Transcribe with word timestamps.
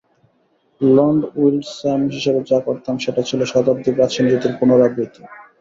Lord 0.81 1.21
Windlesham 1.35 2.01
হিসেবে 2.15 2.39
যা 2.49 2.57
করতাম 2.67 2.95
সেটা 2.97 3.21
ছিল 3.29 3.39
শতাব্দী 3.51 3.91
প্রাচীন 3.97 4.23
রীতির 4.27 4.53
পুনরাবৃত্তি। 4.59 5.21